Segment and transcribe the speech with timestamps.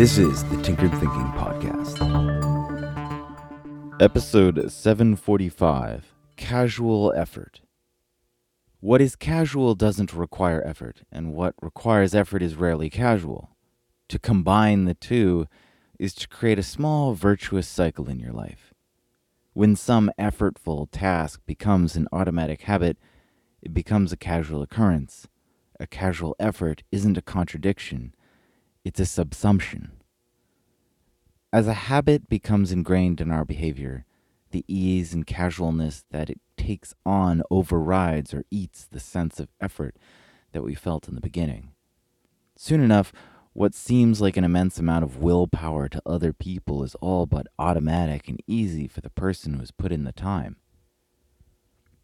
[0.00, 2.00] This is the Tinkered Thinking Podcast.
[4.00, 7.60] Episode 745 Casual Effort.
[8.80, 13.50] What is casual doesn't require effort, and what requires effort is rarely casual.
[14.08, 15.46] To combine the two
[15.98, 18.72] is to create a small virtuous cycle in your life.
[19.52, 22.96] When some effortful task becomes an automatic habit,
[23.60, 25.28] it becomes a casual occurrence.
[25.78, 28.14] A casual effort isn't a contradiction,
[28.90, 29.90] it's a subsumption.
[31.52, 34.04] As a habit becomes ingrained in our behavior,
[34.50, 39.94] the ease and casualness that it takes on overrides or eats the sense of effort
[40.50, 41.70] that we felt in the beginning.
[42.56, 43.12] Soon enough,
[43.52, 48.26] what seems like an immense amount of willpower to other people is all but automatic
[48.26, 50.56] and easy for the person who has put in the time.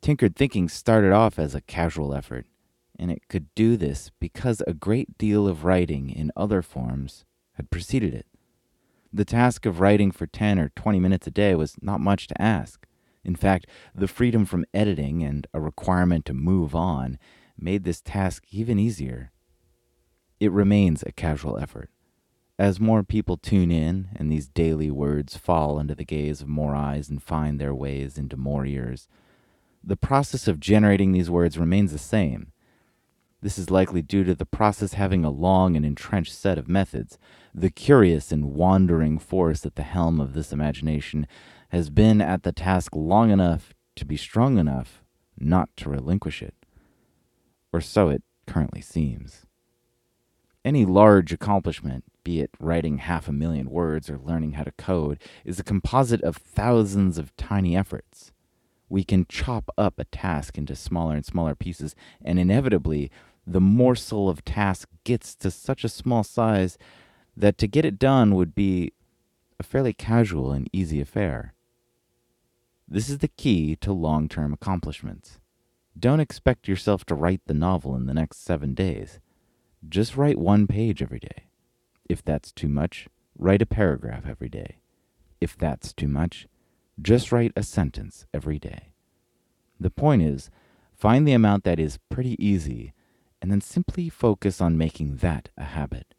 [0.00, 2.46] Tinkered thinking started off as a casual effort,
[2.98, 7.70] and it could do this because a great deal of writing in other forms had
[7.70, 8.26] preceded it.
[9.12, 12.42] The task of writing for 10 or 20 minutes a day was not much to
[12.42, 12.86] ask.
[13.24, 17.18] In fact, the freedom from editing and a requirement to move on
[17.58, 19.32] made this task even easier.
[20.38, 21.90] It remains a casual effort.
[22.58, 26.74] As more people tune in and these daily words fall under the gaze of more
[26.74, 29.08] eyes and find their ways into more ears,
[29.84, 32.52] the process of generating these words remains the same.
[33.46, 37.16] This is likely due to the process having a long and entrenched set of methods.
[37.54, 41.28] The curious and wandering force at the helm of this imagination
[41.68, 45.04] has been at the task long enough to be strong enough
[45.38, 46.54] not to relinquish it.
[47.72, 49.46] Or so it currently seems.
[50.64, 55.22] Any large accomplishment, be it writing half a million words or learning how to code,
[55.44, 58.32] is a composite of thousands of tiny efforts.
[58.88, 63.10] We can chop up a task into smaller and smaller pieces, and inevitably,
[63.46, 66.76] the morsel of task gets to such a small size
[67.36, 68.92] that to get it done would be
[69.60, 71.54] a fairly casual and easy affair.
[72.88, 75.38] This is the key to long term accomplishments.
[75.98, 79.20] Don't expect yourself to write the novel in the next seven days.
[79.88, 81.44] Just write one page every day.
[82.08, 83.08] If that's too much,
[83.38, 84.78] write a paragraph every day.
[85.40, 86.46] If that's too much,
[87.00, 88.92] just write a sentence every day.
[89.78, 90.50] The point is,
[90.96, 92.92] find the amount that is pretty easy
[93.46, 96.14] and then simply focus on making that a habit.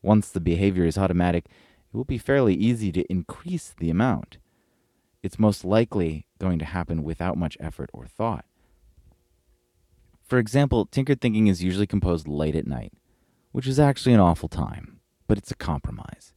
[0.00, 4.38] Once the behavior is automatic, it will be fairly easy to increase the amount.
[5.22, 8.46] It's most likely going to happen without much effort or thought.
[10.22, 12.94] For example, tinkered thinking is usually composed late at night,
[13.52, 16.32] which is actually an awful time, but it's a compromise.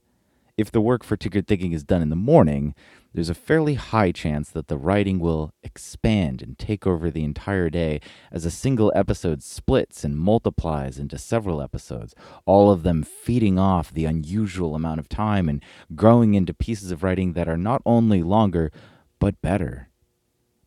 [0.59, 2.75] If the work for tinkered thinking is done in the morning,
[3.13, 7.69] there's a fairly high chance that the writing will expand and take over the entire
[7.69, 12.13] day as a single episode splits and multiplies into several episodes,
[12.45, 15.63] all of them feeding off the unusual amount of time and
[15.95, 18.69] growing into pieces of writing that are not only longer,
[19.17, 19.87] but better.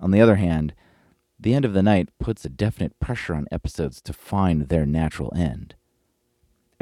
[0.01, 0.73] On the other hand,
[1.39, 5.35] the end of the night puts a definite pressure on episodes to find their natural
[5.37, 5.75] end.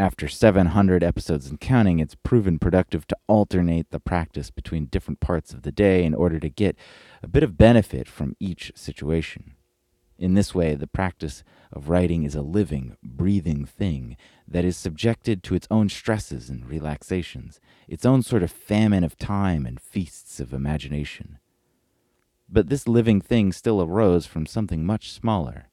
[0.00, 5.53] After 700 episodes and counting, it's proven productive to alternate the practice between different parts
[5.53, 6.75] of the day in order to get
[7.22, 9.56] a bit of benefit from each situation.
[10.19, 14.16] In this way, the practice of writing is a living, breathing thing
[14.49, 19.19] that is subjected to its own stresses and relaxations, its own sort of famine of
[19.19, 21.39] time and feasts of imagination.
[22.49, 25.69] But this living thing still arose from something much smaller.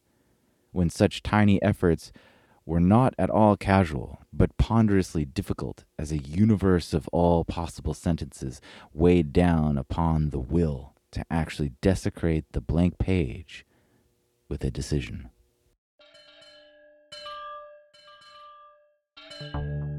[0.74, 2.12] When such tiny efforts
[2.68, 8.60] were not at all casual, but ponderously difficult as a universe of all possible sentences
[8.94, 13.66] weighed down upon the will to actually desecrate the blank page
[14.50, 15.30] with a decision.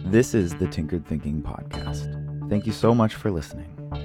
[0.05, 2.51] This is the Tinkered Thinking Podcast.
[2.51, 3.78] Thank you so much for listening.